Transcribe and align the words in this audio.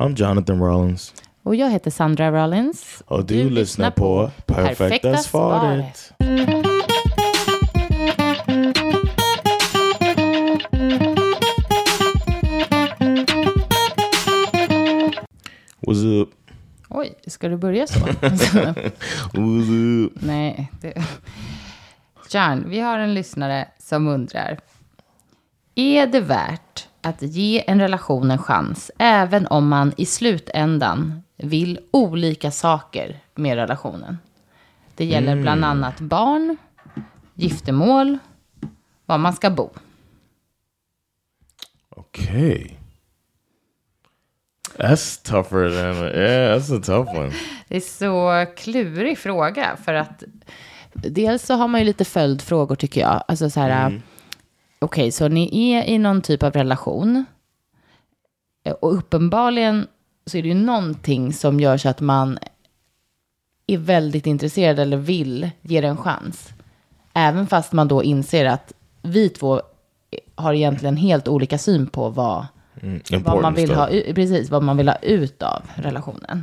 I'm 0.00 0.14
Jonathan 0.14 0.60
Rollins. 0.60 1.14
Och 1.42 1.56
jag 1.56 1.70
heter 1.70 1.90
Sandra 1.90 2.30
Rollins. 2.30 3.02
Och 3.06 3.24
du, 3.24 3.50
lyssnar 3.50 3.90
på 3.90 4.30
Perfekta 4.46 5.16
svaret. 5.16 6.12
What's 15.80 16.22
up? 16.22 16.28
Oj, 16.88 17.14
ska 17.26 17.48
du 17.48 17.56
börja 17.56 17.86
så? 17.86 17.98
What's 18.04 18.70
up? 18.70 20.12
Nej. 20.14 20.72
Det... 20.80 20.94
John, 22.30 22.64
vi 22.68 22.80
har 22.80 22.98
en 22.98 23.14
lyssnare 23.14 23.68
som 23.78 24.08
undrar. 24.08 24.58
Är 25.74 26.06
det 26.06 26.20
värt 26.20 26.87
att 27.08 27.22
ge 27.22 27.64
en 27.66 27.80
relation 27.80 28.30
en 28.30 28.38
chans 28.38 28.90
även 28.98 29.46
om 29.46 29.68
man 29.68 29.92
i 29.96 30.06
slutändan 30.06 31.22
vill 31.36 31.80
olika 31.90 32.50
saker 32.50 33.20
med 33.34 33.56
relationen? 33.56 34.18
Det 34.94 35.04
gäller 35.04 35.42
bland 35.42 35.64
annat 35.64 36.00
barn, 36.00 36.56
giftermål, 37.34 38.18
var 39.06 39.18
man 39.18 39.32
ska 39.32 39.50
bo. 39.50 39.70
Okay. 41.90 42.70
That's 44.78 45.22
tougher 45.22 45.70
than 45.70 46.04
yeah, 46.04 46.58
that's 46.58 46.78
a 46.78 46.80
tough 46.84 47.18
one. 47.18 47.32
Det 47.68 47.76
är 47.76 47.80
så 47.80 48.46
klurig 48.56 49.18
fråga 49.18 49.76
för 49.84 49.94
att 49.94 50.22
dels 50.92 51.46
så 51.46 51.54
har 51.54 51.68
man 51.68 51.80
ju 51.80 51.86
lite 51.86 52.04
följdfrågor 52.04 52.74
tycker 52.74 53.00
jag. 53.00 53.24
Alltså 53.28 53.50
så 53.50 53.60
här, 53.60 54.02
okej, 54.78 55.12
så 55.12 55.28
ni 55.28 55.72
är 55.72 55.84
i 55.84 55.98
någon 55.98 56.22
typ 56.22 56.42
av 56.42 56.52
relation 56.52 57.24
Eh, 58.68 58.72
och 58.72 58.94
uppenbarligen 58.94 59.86
så 60.26 60.38
är 60.38 60.42
det 60.42 60.48
ju 60.48 60.54
någonting 60.54 61.32
som 61.32 61.60
gör 61.60 61.76
så 61.76 61.88
att 61.88 62.00
man 62.00 62.38
är 63.66 63.78
väldigt 63.78 64.26
intresserad 64.26 64.78
eller 64.78 64.96
vill 64.96 65.50
ge 65.62 65.80
det 65.80 65.88
en 65.88 65.96
chans. 65.96 66.48
Även 67.14 67.46
fast 67.46 67.72
man 67.72 67.88
då 67.88 68.02
inser 68.02 68.44
att 68.44 68.72
vi 69.02 69.28
två 69.28 69.62
har 70.34 70.54
egentligen 70.54 70.96
helt 70.96 71.28
olika 71.28 71.58
syn 71.58 71.86
på 71.86 72.08
vad, 72.08 72.46
vad 73.24 73.42
man 73.42 73.54
vill 73.54 73.74
ha, 73.74 73.86
precis, 74.14 74.50
vad 74.50 74.62
man 74.62 74.76
vill 74.76 74.88
ha 74.88 74.96
ut 74.96 75.42
av 75.42 75.62
relationen. 75.74 76.42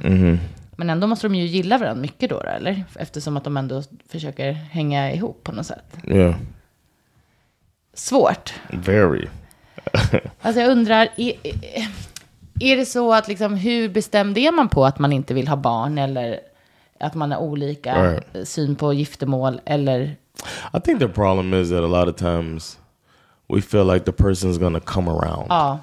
Men 0.77 0.89
ändå 0.89 1.07
måste 1.07 1.27
de 1.27 1.35
ju 1.35 1.45
gilla 1.45 1.77
varandra 1.77 2.01
mycket 2.01 2.29
då, 2.29 2.39
eller? 2.39 2.83
Eftersom 2.95 3.37
att 3.37 3.43
de 3.43 3.57
ändå 3.57 3.83
försöker 4.09 4.51
hänga 4.51 5.13
ihop 5.13 5.43
på 5.43 5.51
något 5.51 5.65
sätt. 5.65 5.97
Yeah, 6.07 6.35
Svårt. 7.95 8.53
very. 8.69 9.27
Alltså 10.41 10.61
jag 10.61 10.71
undrar, 10.71 11.07
är, 11.17 11.33
är 12.59 12.77
det 12.77 12.85
så 12.85 13.13
att 13.13 13.27
liksom, 13.27 13.55
hur 13.55 13.89
bestämd 13.89 14.37
är 14.37 14.51
man 14.51 14.69
på 14.69 14.85
att 14.85 14.99
man 14.99 15.11
inte 15.13 15.33
vill 15.33 15.47
ha 15.47 15.55
barn? 15.55 15.97
Eller 15.97 16.39
att 16.99 17.13
man 17.13 17.31
har 17.31 17.39
olika 17.39 18.03
Right. 18.11 18.47
syn 18.47 18.75
på 18.75 18.93
giftermål? 18.93 19.61
Eller, 19.65 20.15
I 20.73 20.79
think 20.83 20.99
the 20.99 21.07
problem 21.07 21.53
is 21.53 21.69
that 21.69 21.79
a 21.83 21.87
lot 21.87 22.07
of 22.09 22.15
times 22.15 22.79
we 23.47 23.61
feel 23.61 23.87
like 23.93 24.05
the 24.05 24.23
person's 24.23 24.59
gonna 24.59 24.79
come 24.79 25.11
around. 25.11 25.45
ja, 25.49 25.79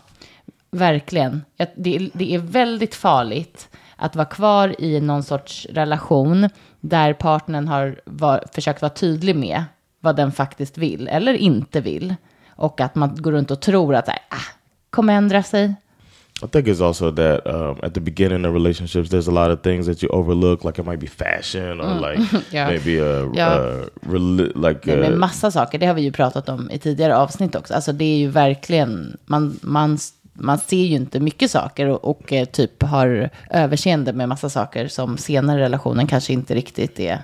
verkligen. 0.70 1.44
Det, 1.76 1.96
är- 1.96 2.10
det 2.12 2.34
är 2.34 2.38
väldigt 2.38 2.94
farligt 2.94 3.68
att 3.96 4.16
vara 4.16 4.26
kvar 4.26 4.74
i 4.80 5.00
någon 5.00 5.22
sorts 5.22 5.66
relation 5.70 6.48
där 6.80 7.12
partnern 7.12 7.68
har 7.68 8.00
var, 8.04 8.44
försökt 8.52 8.82
vara 8.82 8.92
tydlig 8.92 9.36
med 9.36 9.64
vad 10.02 10.16
den 10.16 10.32
faktiskt 10.32 10.78
vill 10.78 11.08
eller 11.08 11.34
inte 11.34 11.80
vill. 11.80 12.14
Och 12.48 12.80
att 12.80 12.94
man 12.94 13.16
går 13.16 13.32
runt 13.32 13.50
och 13.50 13.60
tror 13.60 13.94
att 13.94 14.08
här, 14.08 14.18
ah, 14.28 14.52
kommer 14.90 15.14
ändra 15.14 15.42
sig. 15.42 15.74
I 16.44 16.48
think 16.48 16.66
it's 16.66 16.80
also 16.86 17.12
that 17.12 17.46
um, 17.46 17.76
at 17.82 17.94
the 17.94 18.00
beginning 18.00 18.44
of 18.44 18.54
relationships, 18.54 19.10
there's 19.10 19.28
a 19.28 19.46
lot 19.46 19.58
of 19.58 19.62
things 19.62 19.86
that 19.86 20.02
you 20.02 20.12
overlook, 20.12 20.64
like 20.64 20.80
it 20.80 20.86
might 20.86 21.00
be 21.00 21.06
fashion 21.06 21.80
or 21.80 22.00
like 22.00 22.44
Yeah. 22.52 22.68
maybe 22.68 23.00
a, 23.00 23.30
Yeah. 23.34 23.84
a 24.02 24.18
like 24.68 24.86
Nej, 24.86 24.96
men 24.96 25.12
uh, 25.12 25.18
massa 25.18 25.50
saker, 25.50 25.78
det 25.78 25.86
har 25.86 25.94
vi 25.94 26.02
ju 26.02 26.12
pratat 26.12 26.48
om 26.48 26.70
i 26.70 26.78
tidigare 26.78 27.16
avsnitt 27.16 27.54
också. 27.54 27.74
Alltså 27.74 27.92
det 27.92 28.04
är 28.04 28.16
ju 28.18 28.28
verkligen, 28.28 29.16
man, 29.26 29.58
man, 29.62 29.98
man 30.32 30.58
ser 30.58 30.84
ju 30.84 30.96
inte 30.96 31.20
mycket 31.20 31.50
saker 31.50 31.88
och, 31.88 32.04
och 32.04 32.32
eh, 32.32 32.44
typ 32.44 32.82
har 32.82 33.30
överseende 33.50 34.12
med 34.12 34.28
massa 34.28 34.50
saker 34.50 34.88
som 34.88 35.18
senare 35.18 35.60
i 35.60 35.62
relationen 35.62 36.06
kanske 36.06 36.32
inte 36.32 36.54
riktigt 36.54 37.00
är 37.00 37.22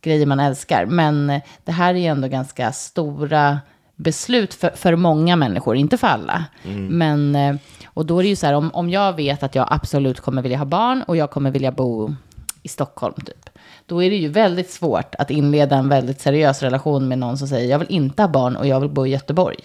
grejer 0.00 0.26
man 0.26 0.40
älskar. 0.40 0.86
Men 0.86 1.30
eh, 1.30 1.42
det 1.64 1.72
här 1.72 1.94
är 1.94 1.98
ju 1.98 2.06
ändå 2.06 2.28
ganska 2.28 2.72
stora 2.72 3.58
beslut 3.96 4.54
för, 4.54 4.70
för 4.70 4.96
många 4.96 5.36
människor, 5.36 5.76
inte 5.76 5.96
för 5.96 6.06
alla. 6.06 6.44
Men, 6.90 7.34
eh, 7.36 7.56
och 7.86 8.06
då 8.06 8.18
är 8.18 8.22
det 8.22 8.28
ju 8.28 8.36
så 8.36 8.46
här, 8.46 8.54
om, 8.54 8.70
om 8.74 8.90
jag 8.90 9.16
vet 9.16 9.42
att 9.42 9.54
jag 9.54 9.68
absolut 9.70 10.20
kommer 10.20 10.42
vilja 10.42 10.58
ha 10.58 10.64
barn 10.64 11.02
och 11.02 11.16
jag 11.16 11.30
kommer 11.30 11.50
vilja 11.50 11.72
bo 11.72 12.14
i 12.62 12.68
Stockholm 12.68 13.14
typ. 13.14 13.50
Då 13.86 14.02
är 14.02 14.10
det 14.10 14.16
ju 14.16 14.28
väldigt 14.28 14.70
svårt 14.70 15.14
att 15.18 15.30
inleda 15.30 15.76
en 15.76 15.88
väldigt 15.88 16.20
seriös 16.20 16.62
relation 16.62 17.08
med 17.08 17.18
någon 17.18 17.38
som 17.38 17.48
säger 17.48 17.70
jag 17.70 17.78
vill 17.78 17.90
inte 17.90 18.22
ha 18.22 18.28
barn 18.28 18.56
och 18.56 18.66
jag 18.66 18.80
vill 18.80 18.90
bo 18.90 19.06
i 19.06 19.10
Göteborg. 19.10 19.56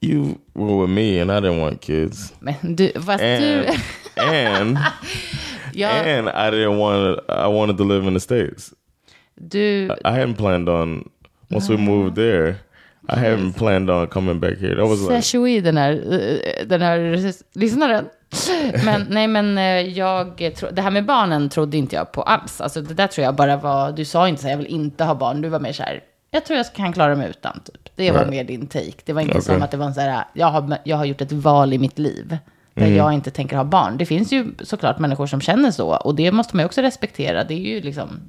you 0.00 0.38
were 0.54 0.82
with 0.82 0.90
me 0.90 1.18
and 1.18 1.30
I 1.30 1.40
didn't 1.40 1.60
want 1.60 1.80
kids, 1.80 2.32
Men 2.38 2.54
du, 2.76 2.92
fast 2.92 3.22
du, 3.22 3.66
and 4.16 4.78
ja, 5.80 5.88
and 6.18 6.28
I 6.28 6.50
didn't 6.56 6.78
want 6.78 7.18
I 7.28 7.46
wanted 7.58 7.76
to 7.78 7.84
live 7.84 8.08
in 8.08 8.14
the 8.14 8.20
states. 8.20 8.72
du, 9.34 9.84
I 10.04 10.10
hadn't 10.10 10.34
planned 10.36 10.68
on 10.68 11.08
once 11.50 11.72
we 11.72 11.76
moved 11.78 12.14
there. 12.14 12.54
I 13.10 13.16
hadn't 13.16 13.52
planned 13.52 13.90
on 13.90 14.06
coming 14.08 14.40
back 14.40 14.58
here. 14.58 14.74
That 14.74 14.88
was 14.88 15.00
like 15.00 15.12
Sashoi, 15.14 15.60
den 15.60 15.76
här, 15.76 15.92
den 16.66 16.82
här 16.82 16.98
lyssnaren. 17.58 18.04
Men 18.84 19.06
nej, 19.10 19.26
men 19.28 19.58
eh, 19.58 19.64
jag, 19.98 20.52
tro, 20.56 20.68
det 20.72 20.82
här 20.82 20.90
med 20.90 21.04
barnen 21.06 21.48
trodde 21.48 21.76
inte 21.76 21.96
jag 21.96 22.12
på 22.12 22.22
alls. 22.22 22.60
Alltså 22.60 22.82
det 22.82 22.94
där 22.94 23.06
tror 23.06 23.24
jag 23.24 23.34
bara 23.34 23.56
var, 23.56 23.92
du 23.92 24.04
sa 24.04 24.28
inte 24.28 24.40
så 24.42 24.46
här, 24.48 24.52
jag 24.54 24.58
vill 24.58 24.66
inte 24.66 25.04
ha 25.04 25.14
barn. 25.14 25.40
Du 25.40 25.48
var 25.48 25.60
mer 25.60 25.72
så 25.72 25.82
här, 25.82 26.00
jag 26.30 26.44
tror 26.44 26.56
jag 26.56 26.72
kan 26.74 26.92
klara 26.92 27.14
mig 27.16 27.30
utan. 27.30 27.60
Typ. 27.64 27.90
Det 27.96 28.10
var 28.10 28.18
Right. 28.18 28.30
mer 28.30 28.44
din 28.44 28.66
take. 28.66 28.92
Det 29.04 29.12
var 29.12 29.20
inte 29.20 29.32
Okej. 29.32 29.42
som 29.42 29.62
att 29.62 29.70
det 29.70 29.76
var 29.76 29.86
en 29.86 29.94
så 29.94 30.00
här, 30.00 30.24
jag 30.32 30.46
har, 30.46 30.76
jag 30.84 30.96
har 30.96 31.04
gjort 31.04 31.20
ett 31.20 31.32
val 31.32 31.72
i 31.72 31.78
mitt 31.78 31.98
liv. 31.98 32.38
Där 32.78 32.86
Mm. 32.86 32.96
jag 32.96 33.12
inte 33.12 33.30
tänker 33.30 33.56
ha 33.56 33.64
barn. 33.64 33.96
Det 33.98 34.06
finns 34.06 34.32
ju 34.32 34.54
såklart 34.60 34.98
människor 34.98 35.26
som 35.26 35.40
känner 35.40 35.70
så. 35.70 35.88
Och 35.96 36.14
det 36.14 36.32
måste 36.32 36.56
man 36.56 36.62
ju 36.62 36.66
också 36.66 36.80
respektera. 36.82 37.44
Det 37.44 37.54
är 37.54 37.58
ju 37.74 37.80
liksom 37.80 38.20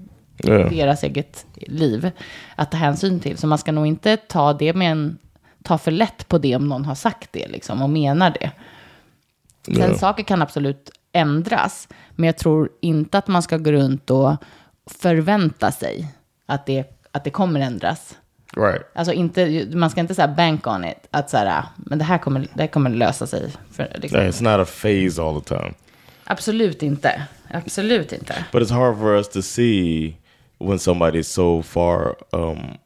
yeah. 0.43 0.69
deras 0.71 1.03
eget 1.03 1.45
liv 1.55 2.11
att 2.55 2.71
ta 2.71 2.77
hänsyn 2.77 3.19
till. 3.19 3.37
Så 3.37 3.47
man 3.47 3.57
ska 3.57 3.71
nog 3.71 3.87
inte 3.87 4.17
ta 4.17 4.53
det 4.53 4.73
med 4.73 4.91
en, 4.91 5.17
ta 5.63 5.77
för 5.77 5.91
lätt 5.91 6.27
på 6.27 6.37
det 6.37 6.55
om 6.55 6.67
någon 6.67 6.85
har 6.85 6.95
sagt 6.95 7.29
det 7.31 7.47
liksom 7.47 7.81
och 7.81 7.89
menar 7.89 8.29
det. 8.39 8.51
Sen 9.65 9.91
Ja. 9.91 9.97
saker 9.97 10.23
kan 10.23 10.41
absolut 10.41 10.91
ändras, 11.11 11.87
men 12.15 12.25
jag 12.25 12.37
tror 12.37 12.69
inte 12.81 13.17
att 13.17 13.27
man 13.27 13.41
ska 13.41 13.57
gå 13.57 13.71
runt 13.71 14.09
och 14.09 14.35
förvänta 14.91 15.71
sig 15.71 16.07
att 16.45 16.65
det, 16.65 16.83
att 17.11 17.23
det 17.23 17.29
kommer 17.29 17.59
ändras. 17.59 18.17
Right. 18.57 18.81
Alltså 18.95 19.13
inte, 19.13 19.67
man 19.73 19.89
ska 19.89 20.01
inte 20.01 20.15
säga 20.15 20.27
bank 20.27 20.67
on 20.67 20.85
it, 20.85 21.07
att 21.11 21.29
så 21.29 21.37
här, 21.37 21.59
"Ah, 21.59 21.63
men 21.77 21.99
det 21.99 22.05
här 22.05 22.17
kommer, 22.17 22.39
det 22.53 22.61
här 22.61 22.67
kommer 22.67 22.89
lösa 22.89 23.27
sig. 23.27 23.51
För, 23.71 23.91
liksom. 23.95 24.19
Yeah, 24.19 24.31
It's 24.31 24.43
not 24.43 24.67
a 24.67 24.71
phase 24.81 25.21
all 25.21 25.41
the 25.41 25.47
time. 25.55 25.73
Absolut 26.23 26.83
inte, 26.83 27.21
absolut 27.51 28.13
inte. 28.13 28.45
But 28.51 28.61
it's 28.61 28.73
hard 28.73 28.97
for 28.97 29.15
us 29.17 29.29
to 29.29 29.41
see 29.41 30.13
when 30.59 30.77
somebody's 30.79 31.27
so 31.27 31.61
far 31.63 32.15
um, 32.33 32.77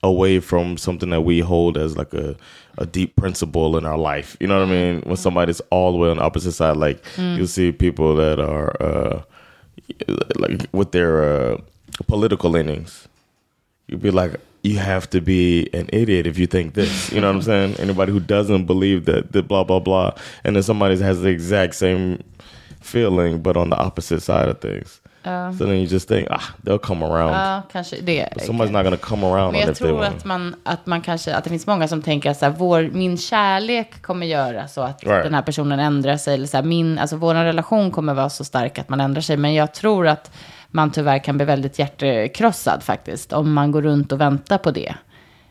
away 0.00 0.40
from 0.40 0.76
something 0.78 1.10
that 1.10 1.24
we 1.26 1.40
hold 1.40 1.76
as 1.76 1.96
like 1.96 2.14
a, 2.16 2.34
a 2.78 2.84
deep 2.84 3.16
principle 3.16 3.78
in 3.78 3.86
our 3.86 4.16
life. 4.16 4.36
You 4.40 4.46
know 4.46 4.60
what 4.60 4.68
I 4.68 4.72
mean? 4.72 5.02
When 5.06 5.16
somebody's 5.16 5.60
all 5.70 5.92
the 5.92 5.98
way 5.98 6.10
on 6.10 6.16
the 6.16 6.22
opposite 6.22 6.52
side, 6.52 6.76
like 6.76 7.02
you'll 7.16 7.46
see 7.48 7.72
people 7.72 8.14
that 8.16 8.38
are 8.40 8.82
uh, 8.82 9.22
like 10.36 10.66
with 10.72 10.92
their 10.92 11.22
uh, 11.52 11.56
political 12.06 12.50
leanings. 12.50 13.08
You'd 13.88 14.02
be 14.02 14.10
like, 14.10 14.34
you 14.62 14.78
have 14.78 15.08
to 15.10 15.20
be 15.20 15.68
an 15.72 15.88
idiot 15.92 16.26
if 16.26 16.38
you 16.38 16.46
think 16.46 16.74
this. 16.74 17.10
You 17.10 17.20
know 17.20 17.28
what 17.28 17.36
I'm 17.36 17.42
saying? 17.42 17.74
Anybody 17.78 18.12
who 18.12 18.20
doesn't 18.20 18.66
believe 18.66 19.06
that, 19.06 19.32
that 19.32 19.48
blah 19.48 19.64
blah 19.64 19.80
blah, 19.80 20.14
and 20.44 20.56
then 20.56 20.62
somebody 20.62 20.98
has 20.98 21.22
the 21.22 21.28
exact 21.28 21.74
same 21.74 22.22
feeling 22.80 23.42
but 23.42 23.56
on 23.56 23.70
the 23.70 23.76
opposite 23.76 24.20
side 24.20 24.48
of 24.48 24.60
things. 24.60 25.00
So 25.58 25.64
then 25.64 25.74
you 25.74 25.84
just 25.86 26.08
think, 26.08 26.28
ah, 26.30 26.42
they'll 26.62 26.78
come 26.78 27.06
around. 27.06 27.34
Ja, 27.34 27.62
kanske 27.72 27.96
det. 28.00 28.28
But 28.34 28.42
somebody's 28.42 28.72
not 28.72 28.84
gonna 28.84 28.96
come 28.96 29.26
around 29.26 29.52
Men 29.52 29.60
jag 29.60 29.76
tror 29.76 30.04
att 30.04 30.24
man, 30.24 30.54
att 30.64 30.86
man 30.86 31.00
kanske, 31.02 31.34
att 31.34 31.44
det 31.44 31.50
finns 31.50 31.66
många 31.66 31.88
som 31.88 32.02
tänker 32.02 32.30
att 32.30 32.38
så 32.38 32.44
här, 32.46 32.54
vår, 32.58 32.90
min 32.92 33.18
kärlek 33.18 34.02
kommer 34.02 34.26
göra 34.26 34.68
så 34.68 34.80
att 34.80 35.04
Right. 35.04 35.24
den 35.24 35.34
här 35.34 35.42
personen 35.42 35.80
ändrar 35.80 36.16
sig. 36.16 36.34
Eller 36.34 36.46
så 36.46 36.56
här, 36.56 36.64
min, 36.64 36.98
alltså 36.98 37.16
vår 37.16 37.34
relation 37.34 37.90
kommer 37.90 38.14
vara 38.14 38.30
så 38.30 38.44
stark 38.44 38.78
att 38.78 38.88
man 38.88 39.00
ändrar 39.00 39.20
sig. 39.22 39.36
Men 39.36 39.54
jag 39.54 39.74
tror 39.74 40.06
att 40.08 40.30
man 40.70 40.90
tyvärr 40.90 41.18
kan 41.18 41.36
bli 41.36 41.46
väldigt 41.46 41.78
hjärtekrossad 41.78 42.82
faktiskt. 42.82 43.32
Om 43.32 43.52
man 43.52 43.70
går 43.72 43.82
runt 43.82 44.12
och 44.12 44.20
väntar 44.20 44.58
på 44.58 44.70
det. 44.70 44.94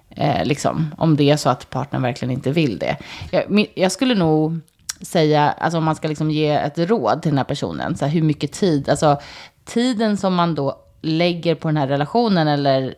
Eh, 0.09 0.45
liksom, 0.45 0.95
om 0.97 1.15
det 1.15 1.29
är 1.31 1.37
så 1.37 1.49
att 1.49 1.69
partnern 1.69 2.01
verkligen 2.01 2.31
inte 2.31 2.51
vill 2.51 2.79
det. 2.79 2.97
Jag, 3.31 3.67
jag 3.75 3.91
skulle 3.91 4.15
nog 4.15 4.59
säga, 5.01 5.51
alltså 5.51 5.77
om 5.77 5.83
man 5.83 5.95
ska 5.95 6.07
liksom 6.07 6.31
ge 6.31 6.49
ett 6.49 6.77
råd 6.77 7.21
till 7.21 7.31
den 7.31 7.37
här 7.37 7.45
personen, 7.45 7.97
så 7.97 8.05
här, 8.05 8.11
hur 8.11 8.21
mycket 8.21 8.51
tid, 8.51 8.89
alltså 8.89 9.19
tiden 9.65 10.17
som 10.17 10.35
man 10.35 10.55
då 10.55 10.79
lägger 11.01 11.55
på 11.55 11.67
den 11.67 11.77
här 11.77 11.87
relationen 11.87 12.47
eller 12.47 12.93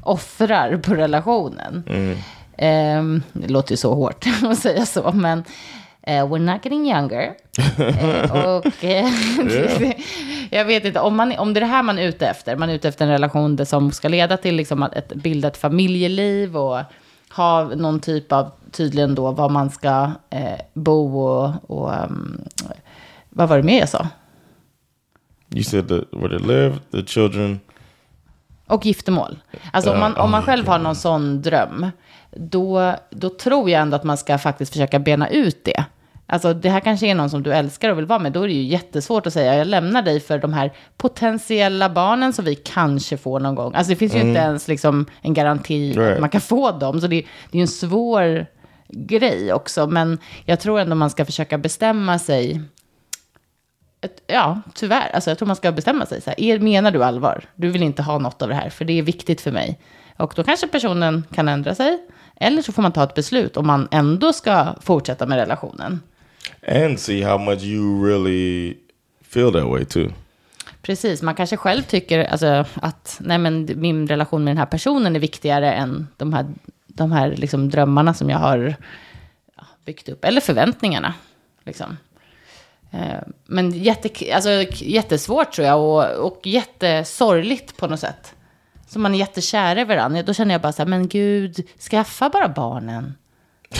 offrar 0.02 0.76
på 0.76 0.94
relationen. 0.94 1.84
Ehm, 2.56 3.22
det 3.32 3.48
låter 3.48 3.70
ju 3.70 3.76
så 3.76 3.94
hårt 3.94 4.26
att 4.42 4.58
säga 4.58 4.86
så, 4.86 5.12
men 5.12 5.44
eh, 6.02 6.26
we're 6.26 6.38
not 6.38 6.64
getting 6.64 6.86
younger. 6.86 7.34
Eh, 7.78 8.46
och 8.46 8.84
eh, 8.84 9.12
jag 10.50 10.64
vet 10.64 10.84
inte, 10.84 11.00
om, 11.00 11.16
man, 11.16 11.38
om 11.38 11.54
det 11.54 11.58
är 11.58 11.60
det 11.60 11.66
här 11.66 11.82
man 11.82 11.98
är 11.98 12.02
ute 12.02 12.26
efter, 12.26 12.56
man 12.56 12.70
är 12.70 12.74
ute 12.74 12.88
efter 12.88 13.04
en 13.04 13.10
relation 13.10 13.66
som 13.66 13.92
ska 13.92 14.08
leda 14.08 14.36
till 14.36 14.54
liksom 14.54 14.82
att 14.82 14.94
ett, 14.94 15.14
bilda 15.14 15.48
ett 15.48 15.56
familjeliv 15.56 16.56
och 16.56 16.80
ha 17.36 17.64
någon 17.64 18.00
typ 18.00 18.32
av, 18.32 18.50
tydligen 18.70 19.14
då, 19.14 19.30
var 19.32 19.48
man 19.48 19.70
ska 19.70 20.10
eh, 20.30 20.60
bo 20.74 21.20
och, 21.20 21.70
och 21.70 21.94
ehm, 21.94 22.40
vad 23.30 23.48
var 23.48 23.56
det 23.56 23.62
mer 23.62 23.78
jag 23.78 23.88
sa? 23.88 24.08
You 25.54 25.64
said 25.64 25.88
that 25.88 26.04
where 26.10 26.38
they 26.38 26.46
live, 26.46 26.78
the 26.90 27.04
children. 27.06 27.60
Och 28.66 28.86
giftermål. 28.86 29.38
Alltså 29.72 29.92
om 29.92 30.00
man, 30.00 30.16
om 30.16 30.30
man 30.30 30.42
själv 30.42 30.68
har 30.68 30.78
någon 30.78 30.96
sån 30.96 31.42
dröm, 31.42 31.90
då, 32.30 32.94
då 33.10 33.28
tror 33.28 33.70
jag 33.70 33.82
ändå 33.82 33.96
att 33.96 34.04
man 34.04 34.16
ska 34.16 34.38
faktiskt 34.38 34.72
försöka 34.72 34.98
bena 34.98 35.28
ut 35.28 35.64
det. 35.64 35.84
Alltså 36.32 36.54
det 36.54 36.70
här 36.70 36.80
kanske 36.80 37.06
är 37.06 37.14
någon 37.14 37.30
som 37.30 37.42
du 37.42 37.52
älskar 37.52 37.90
och 37.90 37.98
vill 37.98 38.06
vara 38.06 38.18
med, 38.18 38.32
då 38.32 38.42
är 38.42 38.48
det 38.48 38.54
ju 38.54 38.62
jättesvårt 38.62 39.26
att 39.26 39.32
säga 39.32 39.54
jag 39.54 39.66
lämnar 39.66 40.02
dig 40.02 40.20
för 40.20 40.38
de 40.38 40.52
här 40.52 40.72
potentiella 40.96 41.90
barnen 41.90 42.32
som 42.32 42.44
vi 42.44 42.54
kanske 42.54 43.16
får 43.16 43.40
någon 43.40 43.54
gång. 43.54 43.74
Alltså 43.74 43.90
det 43.90 43.96
finns 43.96 44.14
ju 44.14 44.20
inte 44.20 44.40
ens 44.40 44.68
liksom 44.68 45.06
en 45.22 45.34
garanti 45.34 45.92
Right. 45.92 46.14
att 46.14 46.20
man 46.20 46.28
kan 46.28 46.40
få 46.40 46.70
dem, 46.70 47.00
så 47.00 47.06
det, 47.06 47.16
det 47.16 47.56
är 47.56 47.56
ju 47.56 47.60
en 47.60 47.68
svår 47.68 48.46
grej 48.88 49.52
också. 49.52 49.86
Men 49.86 50.18
jag 50.44 50.60
tror 50.60 50.80
ändå 50.80 50.94
man 50.94 51.10
ska 51.10 51.24
försöka 51.24 51.58
bestämma 51.58 52.18
sig 52.18 52.62
ja, 54.26 54.60
tyvärr. 54.74 55.10
Alltså, 55.14 55.30
jag 55.30 55.38
tror 55.38 55.46
man 55.46 55.56
ska 55.56 55.72
bestämma 55.72 56.06
sig. 56.06 56.20
Så 56.20 56.30
här, 56.30 56.40
är, 56.40 56.58
menar 56.58 56.90
du 56.90 57.04
allvar? 57.04 57.44
Du 57.54 57.70
vill 57.70 57.82
inte 57.82 58.02
ha 58.02 58.18
något 58.18 58.42
av 58.42 58.48
det 58.48 58.54
här, 58.54 58.70
för 58.70 58.84
det 58.84 58.98
är 58.98 59.02
viktigt 59.02 59.40
för 59.40 59.52
mig. 59.52 59.78
Och 60.16 60.32
då 60.36 60.44
kanske 60.44 60.68
personen 60.68 61.24
kan 61.34 61.48
ändra 61.48 61.74
sig. 61.74 61.98
Eller 62.36 62.62
så 62.62 62.72
får 62.72 62.82
man 62.82 62.92
ta 62.92 63.04
ett 63.04 63.14
beslut 63.14 63.56
om 63.56 63.66
man 63.66 63.88
ändå 63.90 64.32
ska 64.32 64.66
fortsätta 64.80 65.26
med 65.26 65.38
relationen. 65.38 66.00
And 66.68 67.00
see 67.00 67.22
how 67.22 67.38
much 67.38 67.62
you 67.62 68.06
really 68.06 68.76
feel 69.22 69.52
that 69.52 69.68
way 69.68 69.84
too. 69.84 70.12
Precis, 70.82 71.22
man 71.22 71.34
kanske 71.34 71.56
själv 71.56 71.82
tycker 71.82 72.24
alltså, 72.24 72.64
att 72.74 73.16
nej, 73.20 73.38
men 73.38 73.68
min 73.76 74.08
relation 74.08 74.44
med 74.44 74.50
den 74.50 74.58
här 74.58 74.66
personen 74.66 75.16
är 75.16 75.20
viktigare 75.20 75.72
än 75.72 76.08
de 76.16 76.32
här, 76.32 76.46
de 76.86 77.12
här 77.12 77.36
liksom, 77.36 77.70
drömmarna 77.70 78.14
som 78.14 78.30
jag 78.30 78.38
har 78.38 78.74
byggt 79.84 80.08
upp. 80.08 80.24
Eller 80.24 80.40
förväntningarna. 80.40 81.14
Liksom. 81.64 81.96
Eh, 82.90 83.20
men 83.46 83.70
jätte, 83.70 84.34
alltså, 84.34 84.50
jättesvårt 84.72 85.52
tror 85.52 85.66
jag 85.66 85.80
och, 85.80 86.26
och 86.26 86.46
jättesorgligt 86.46 87.76
på 87.76 87.86
något 87.86 88.00
sätt. 88.00 88.34
Så 88.88 88.98
man 88.98 89.14
är 89.14 89.18
jättekär 89.18 89.78
i 89.78 89.84
varandra. 89.84 90.22
Då 90.22 90.34
känner 90.34 90.54
jag 90.54 90.60
bara 90.60 90.72
så 90.72 90.82
här, 90.82 90.88
men 90.88 91.08
gud, 91.08 91.68
skaffa 91.90 92.28
bara 92.28 92.48
barnen. 92.48 93.14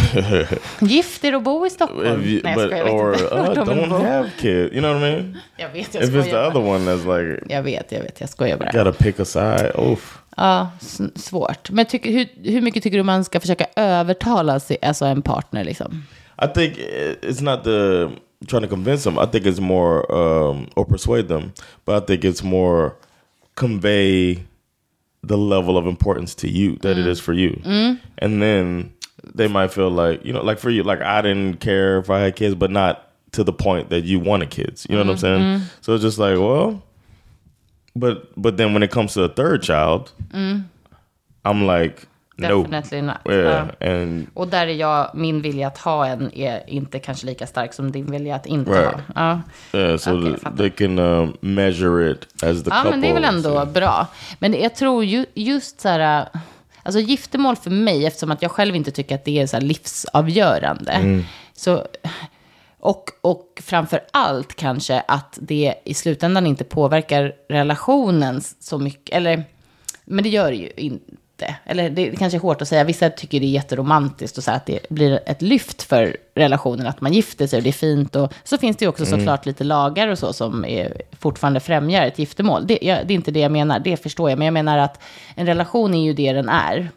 Gift 0.81 1.25
er 1.25 1.35
och 1.35 1.43
bo 1.43 1.67
i 1.67 1.71
Stockholm. 1.71 2.23
You, 2.23 2.41
Nej, 2.45 2.55
jag 2.57 2.69
skojar, 2.69 2.89
or 2.89 3.13
uh, 3.13 3.19
don't 3.65 4.03
have 4.05 4.31
kids. 4.39 4.73
You 4.75 4.81
know 4.81 4.95
what 4.95 5.03
I 5.03 5.13
mean? 5.13 5.39
Jag 5.57 5.69
vet, 5.69 5.95
jag 5.95 6.05
If 6.05 6.11
it's 6.11 6.31
the 6.31 6.39
other 6.39 6.61
one 6.61 6.85
that's 6.93 7.05
like 7.21 7.43
Jag 7.55 7.63
vet, 7.63 7.93
jag 7.93 8.01
vet, 8.01 8.21
jag 8.21 8.29
skojar 8.29 8.57
bara. 8.57 8.71
gotta 8.85 8.93
pick 8.93 9.21
a 9.21 9.25
side. 9.25 9.73
Oof. 9.75 10.19
Ja, 10.37 10.71
svårt. 11.15 11.71
Men 11.71 11.87
tycker, 11.87 12.11
hur, 12.11 12.29
hur 12.51 12.61
mycket 12.61 12.83
tycker 12.83 12.99
du 12.99 13.03
man 13.05 13.25
ska 13.25 13.41
försöka 13.41 13.67
övertala 13.77 14.61
sig, 14.61 14.77
alltså 14.83 15.05
en 15.05 15.23
partner 15.23 15.65
liksom? 15.65 16.03
I 16.43 16.47
think 16.55 16.79
it's 17.23 17.43
not 17.43 17.65
the 17.65 18.09
trying 18.47 18.63
to 18.63 18.69
convince 18.69 19.05
them. 19.05 19.19
I 19.19 19.27
think 19.27 19.47
it's 19.47 19.61
more 19.61 20.13
um, 20.13 20.67
or 20.75 20.85
persuade 20.85 21.29
them, 21.29 21.53
but 21.85 22.03
I 22.03 22.07
think 22.07 22.25
it's 22.25 22.43
more 22.43 22.93
convey 23.55 24.35
the 25.23 25.37
level 25.37 25.77
of 25.77 25.87
importance 25.87 26.35
to 26.35 26.49
you 26.49 26.77
that 26.79 26.99
it 26.99 27.07
is 27.07 27.21
for 27.21 27.33
you, 27.35 27.61
and 28.19 28.43
then 28.43 28.93
they 29.35 29.49
might 29.49 29.71
feel 29.73 29.91
like 29.91 30.25
you 30.25 30.33
know, 30.33 30.43
like 30.43 30.59
for 30.61 30.71
you, 30.71 30.83
like 30.83 31.01
I 31.03 31.23
didn't 31.23 31.61
care 31.61 31.99
if 31.99 32.11
I 32.11 32.21
had 32.21 32.37
kids, 32.37 32.55
but 32.55 32.71
not 32.71 32.97
to 33.33 33.45
the 33.45 33.53
point 33.53 33.89
that 33.91 34.05
you 34.05 34.19
wanted 34.21 34.51
kids. 34.51 34.87
You 34.89 34.97
know 34.97 35.05
what 35.05 35.13
I'm 35.13 35.19
saying? 35.19 35.61
So 35.81 35.95
it's 35.95 36.03
just 36.05 36.19
like, 36.19 36.39
well, 36.39 36.83
but 37.95 38.17
but 38.37 38.57
then 38.57 38.73
when 38.75 38.83
it 38.83 38.91
comes 38.91 39.15
to 39.15 39.25
a 39.25 39.29
third 39.29 39.63
child, 39.63 40.13
I'm 41.45 41.67
like, 41.67 42.07
no, 42.39 42.63
Definitely 42.63 43.03
not. 43.03 43.21
yeah, 43.29 43.69
Ja. 43.81 43.87
and 43.91 44.27
Och 44.35 44.49
där 44.49 44.67
är 44.67 44.75
jag, 44.75 45.11
min 45.15 45.43
vilja 45.43 45.67
att 45.67 45.79
ha 45.79 46.07
en 46.07 46.35
är 46.35 46.63
inte 46.71 46.99
kanske 46.99 47.27
lika 47.27 47.47
stark 47.47 47.73
som 47.75 47.93
din 47.93 48.07
vilja 48.07 48.35
att 48.37 48.47
inte 48.47 48.71
Right. 48.71 48.95
ha. 48.95 49.01
Ja. 49.73 49.79
Yeah, 49.79 49.97
so 49.97 50.11
Okay, 50.19 50.35
they 50.57 50.71
can 50.71 50.99
um, 50.99 51.37
measure 51.41 52.11
it 52.11 52.27
as 52.43 52.63
the 52.63 52.71
ja, 52.71 52.77
couple. 52.77 52.91
men 52.91 53.01
det 53.01 53.09
är 53.09 53.15
väl 53.15 53.25
ändå 53.25 53.51
so- 53.51 53.73
bra. 53.73 54.07
Men 54.39 54.61
jag 54.61 54.75
tror 54.75 55.05
ju, 55.05 55.27
just 55.35 55.81
så 55.81 55.89
här, 55.89 56.29
alltså 56.83 57.01
giftermål 57.01 57.57
för 57.57 57.71
mig, 57.71 58.07
eftersom 58.07 58.31
att 58.31 58.43
jag 58.43 58.51
själv 58.51 58.77
inte 58.77 58.91
tycker 58.91 59.15
att 59.15 59.25
det 59.25 59.39
är 59.39 59.47
så 59.47 59.61
livsavgörande. 59.61 60.93
Så, 61.55 61.87
och, 62.79 63.11
och 63.21 63.63
framför 63.65 64.01
allt 64.11 64.55
kanske 64.55 65.01
att 65.01 65.39
det 65.41 65.75
i 65.85 65.95
slutändan 65.95 66.47
inte 66.47 66.65
påverkar 66.65 67.33
relationen 67.49 68.41
så 68.61 68.79
mycket. 68.79 69.17
Eller, 69.17 69.45
men 70.05 70.25
det 70.25 70.31
gör 70.31 70.51
det 70.51 70.57
ju 70.57 70.99
inte. 71.43 71.55
Eller 71.65 71.91
det 71.91 72.17
kanske 72.17 72.39
är 72.39 72.41
hårt 72.41 72.63
att 72.63 72.69
säga. 72.69 72.85
Vissa 72.85 73.11
tycker 73.11 73.41
det 73.41 73.47
är 73.47 73.51
jätteromantiskt 73.51 74.39
och 74.39 74.45
så 74.45 74.51
att 74.51 74.67
det 74.67 74.91
blir 74.91 75.21
ett 75.27 75.43
lyft 75.43 75.83
för 75.83 76.17
relationen 76.35 76.87
att 76.87 77.01
man 77.01 77.13
gifter 77.13 77.47
sig 77.47 77.57
och 77.57 77.63
det 77.63 77.71
är 77.71 77.73
fint. 77.73 78.17
Och 78.17 78.33
så 78.45 78.59
finns 78.59 78.77
det 78.77 78.85
ju 78.85 78.89
också 78.89 79.07
såklart 79.07 79.47
lite 79.47 79.65
lagar 79.65 80.09
och 80.09 80.19
så 80.19 80.33
som 80.33 80.65
är, 80.65 81.03
fortfarande 81.19 81.61
främjar 81.61 82.07
ett 82.07 82.19
giftermål. 82.19 82.67
Det, 82.67 82.79
jag, 82.83 83.07
det 83.07 83.15
är 83.15 83.17
inte 83.17 83.31
det 83.31 83.41
jag 83.41 83.53
menar, 83.53 83.79
det 83.79 83.97
förstår 83.97 84.31
jag. 84.31 84.39
Men 84.39 84.45
jag 84.47 84.55
menar 84.55 84.79
att 84.79 85.03
en 85.35 85.47
relation 85.47 85.95
är 85.95 86.05
ju 86.05 86.13
det 86.13 86.33
den 86.33 86.49
är 86.49 86.91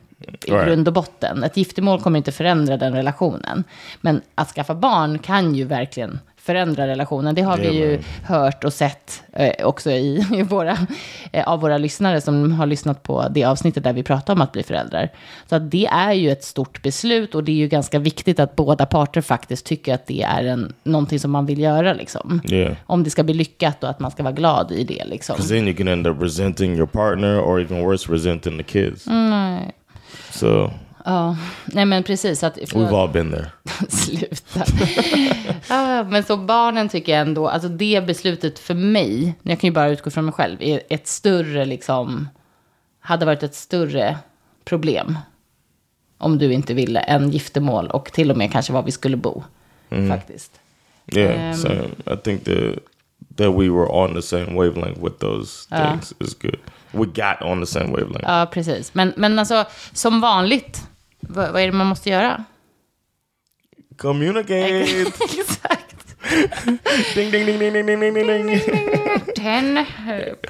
i 0.46 0.50
grund 0.50 0.88
och 0.88 0.94
botten. 0.94 1.44
Ett 1.44 1.58
giftermål 1.58 2.02
kommer 2.02 2.18
inte 2.18 2.32
förändra 2.32 2.78
den 2.78 2.94
relationen. 2.94 3.64
Men 4.02 4.22
att 4.36 4.50
skaffa 4.50 4.76
barn 4.76 5.20
kan 5.20 5.56
ju 5.56 5.64
verkligen 5.64 6.20
förändra 6.46 6.88
relationen. 6.88 7.36
Det 7.36 7.42
har 7.42 7.58
vi 7.58 7.68
ju 7.68 8.00
hört 8.24 8.64
och 8.64 8.74
sett 8.74 9.24
eh, 9.34 9.68
också 9.68 9.92
i, 9.92 10.26
i 10.34 10.42
våra, 10.42 10.78
eh, 11.32 11.48
av 11.48 11.62
våra 11.62 11.78
lyssnare 11.78 12.22
som 12.22 12.52
har 12.52 12.66
lyssnat 12.66 13.04
på 13.04 13.28
det 13.32 13.44
avsnittet 13.44 13.84
där 13.84 13.94
vi 13.94 14.04
pratar 14.04 14.34
om 14.34 14.42
att 14.42 14.52
bli 14.52 14.64
föräldrar. 14.64 15.10
Så 15.50 15.56
att 15.56 15.72
det 15.72 15.86
är 15.86 16.14
ju 16.14 16.32
ett 16.32 16.44
stort 16.44 16.82
beslut 16.82 17.36
och 17.36 17.44
det 17.44 17.52
är 17.52 17.56
ju 17.56 17.68
ganska 17.68 18.00
viktigt 18.00 18.40
att 18.40 18.56
båda 18.56 18.86
parter 18.86 19.22
faktiskt 19.22 19.66
tycker 19.66 19.94
att 19.94 20.08
det 20.08 20.22
är 20.22 20.44
en, 20.44 20.74
någonting 20.84 21.20
som 21.20 21.32
man 21.32 21.46
vill 21.46 21.60
göra. 21.60 21.94
Liksom. 21.94 22.42
Yeah. 22.50 22.76
Om 22.86 23.04
det 23.04 23.10
ska 23.10 23.24
bli 23.24 23.34
lyckat 23.34 23.84
och 23.84 23.90
att 23.90 24.00
man 24.00 24.12
ska 24.12 24.24
vara 24.24 24.34
glad 24.34 24.72
i 24.72 24.84
det. 24.84 25.06
Liksom. 25.06 25.36
Then 25.50 25.68
you 25.68 25.78
can 25.78 25.88
end 25.88 26.08
up 26.08 26.22
resenting 26.22 26.76
your 26.76 26.88
partner 26.88 27.40
or 27.40 27.62
even 27.62 27.84
worse, 27.84 28.12
resenting 28.12 28.58
the 28.58 28.64
kids. 28.64 29.08
Mm. 29.08 29.60
So 30.32 30.72
Ja, 31.06 31.38
nej 31.66 31.86
men 31.86 32.04
precis. 32.04 32.44
Att, 32.44 32.58
we've 32.58 33.02
all 33.02 33.10
been 33.10 33.32
there. 33.32 33.52
Sluta. 33.90 34.66
ja, 35.70 36.04
men 36.04 36.24
så 36.24 36.38
barnen 36.38 36.90
tycker 36.90 37.12
jag 37.12 37.22
ändå, 37.22 37.48
alltså 37.48 37.70
det 37.70 38.04
beslutet 38.08 38.60
för 38.60 38.74
mig, 38.74 39.36
jag 39.44 39.60
kan 39.60 39.68
ju 39.68 39.72
bara 39.74 39.88
utgå 39.90 40.10
från 40.10 40.26
mig 40.26 40.34
själv, 40.34 40.62
är 40.62 40.82
ett 40.90 41.08
större 41.08 41.66
liksom, 41.66 42.30
hade 43.00 43.26
varit 43.26 43.44
ett 43.44 43.56
större 43.56 44.18
problem. 44.66 45.18
Om 46.18 46.38
du 46.38 46.54
inte 46.54 46.74
ville, 46.74 47.00
än 47.00 47.32
giftermål 47.32 47.88
och 47.88 48.12
till 48.12 48.32
och 48.32 48.38
med 48.38 48.52
kanske 48.52 48.74
var 48.74 48.84
vi 48.84 48.92
skulle 48.92 49.18
bo. 49.18 49.44
Faktiskt. 50.10 50.52
Yeah, 51.08 51.50
Um, 51.50 51.54
same. 51.54 51.90
I 52.06 52.18
think 52.24 52.44
that 52.46 52.80
that 53.36 53.52
we 53.52 53.70
were 53.70 53.88
on 53.92 54.14
the 54.14 54.22
same 54.22 54.56
wavelength 54.56 55.04
with 55.04 55.20
those 55.20 55.68
things 55.70 56.14
is 56.20 56.34
good. 56.34 56.58
We 56.92 57.06
got 57.06 57.42
on 57.42 57.60
the 57.60 57.66
same 57.66 57.92
wavelength. 57.92 58.24
Ja, 58.28 58.46
precis. 58.52 58.94
Men, 58.94 59.14
men 59.18 59.40
alltså, 59.40 59.66
som 59.94 60.22
vanligt, 60.22 60.88
vad, 61.30 61.52
vad 61.52 61.62
är 61.62 61.66
det 61.66 61.72
man 61.72 61.88
måste 61.88 62.10
göra? 62.10 62.44
Communicate! 63.98 65.02
Exakt. 65.40 65.86
ding, 67.16 67.32
ding, 67.32 67.46
ding, 67.46 67.60
ding, 67.60 67.74
ding, 67.74 68.00
ding, 68.00 68.14
ding, 68.14 68.48
ding. 68.48 68.62
Ten 69.36 69.86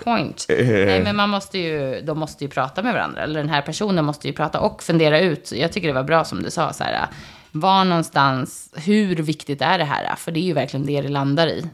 point. 0.04 0.46
Eh. 0.50 0.66
Nej, 0.68 1.04
men 1.04 1.16
man 1.16 1.30
måste 1.30 1.58
ju, 1.58 2.02
de 2.02 2.20
måste 2.20 2.44
ju 2.44 2.50
prata 2.50 2.84
med 2.84 2.94
varandra. 2.94 3.22
Eller 3.22 3.40
den 3.40 3.50
här 3.50 3.62
personen 3.62 4.06
måste 4.06 4.28
ju 4.28 4.34
prata 4.34 4.60
och 4.60 4.84
fundera 4.84 5.20
ut. 5.20 5.52
Jag 5.52 5.72
tycker 5.72 5.88
det 5.88 5.94
var 5.94 6.04
bra 6.04 6.24
som 6.24 6.44
du 6.44 6.52
sa, 6.52 6.74
så 6.74 6.84
här, 6.84 7.08
var 7.52 7.86
någonstans, 7.86 8.74
hur 8.76 9.16
viktigt 9.16 9.62
är 9.62 9.78
det 9.78 9.84
här? 9.84 10.16
För 10.16 10.32
det 10.32 10.40
är 10.40 10.44
ju 10.44 10.54
verkligen 10.54 10.86
det 10.86 11.02
det 11.02 11.10
landar 11.10 11.48
i. 11.48 11.70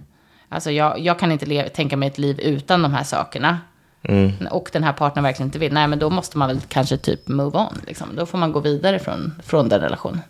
Alltså 0.49 0.71
jag, 0.71 0.99
jag 0.99 1.19
kan 1.19 1.31
inte 1.31 1.69
tänka 1.69 1.97
mig 1.97 2.07
ett 2.07 2.17
liv 2.17 2.39
utan 2.39 2.81
de 2.81 2.93
här 2.93 3.03
sakerna. 3.03 3.59
Och 4.51 4.69
den 4.73 4.83
här 4.83 4.93
partnern 4.93 5.23
verkligen 5.23 5.47
inte 5.47 5.59
vill. 5.59 5.73
Nej, 5.73 5.87
men 5.87 5.99
då 5.99 6.09
måste 6.09 6.37
man 6.37 6.47
väl 6.47 6.61
kanske 6.67 6.97
typ 6.97 7.27
move 7.27 7.57
on. 7.59 7.81
Liksom. 7.87 8.15
Då 8.15 8.25
får 8.25 8.37
man 8.37 8.51
gå 8.51 8.59
vidare 8.59 8.99
från, 8.99 9.33
från 9.45 9.69
den 9.69 9.81
relationen. 9.81 10.21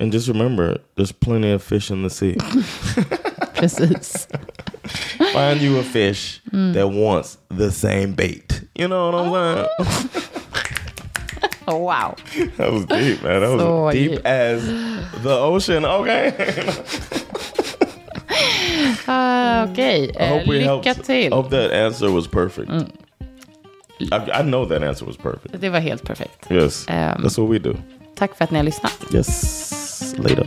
And 0.00 0.14
just 0.14 0.28
remember, 0.28 0.78
there's 0.96 1.14
plenty 1.20 1.54
of 1.54 1.62
fish 1.62 1.90
in 1.90 2.08
the 2.08 2.10
sea. 2.14 2.36
Precis. 3.54 4.28
Find 5.32 5.62
you 5.62 5.80
a 5.80 5.82
fish 5.82 6.40
that 6.74 6.90
wants 6.92 7.38
the 7.58 7.70
same 7.70 8.06
bait. 8.06 8.62
You 8.74 8.88
know 8.88 9.10
what 9.10 9.14
I'm 9.26 9.32
saying? 9.32 10.10
Wow. 11.66 12.16
That 12.56 12.72
was 12.72 12.86
deep, 12.86 13.22
man. 13.22 13.40
That 13.40 13.50
was 13.50 13.60
So 13.60 13.90
deep 13.92 14.10
deep. 14.10 14.26
as 14.26 14.66
the 15.22 15.30
ocean. 15.38 15.84
Okay. 15.84 16.32
Ah, 19.06 19.64
Okej, 19.72 20.04
I 20.20 20.26
hope 20.28 20.42
eh, 20.42 20.48
lycka 20.48 20.64
helped. 20.84 21.04
till. 21.04 21.32
Hope 21.32 21.50
that 21.50 21.72
answer 21.72 22.08
was 22.10 22.26
perfect. 22.28 22.70
I, 24.00 24.40
I 24.40 24.42
know 24.42 24.64
that 24.68 24.82
answer 24.82 25.06
was 25.06 25.16
perfect. 25.16 25.60
Det 25.60 25.68
var 25.70 25.80
helt 25.80 26.02
perfekt. 26.04 26.50
Yes, 26.50 26.86
Um, 26.88 26.94
that's 26.94 27.38
what 27.38 27.50
we 27.50 27.58
do. 27.58 27.76
Tack 28.14 28.36
för 28.36 28.44
att 28.44 28.50
ni 28.50 28.56
har 28.58 28.64
lyssnat. 28.64 28.92
Yes, 29.14 30.14
later. 30.18 30.46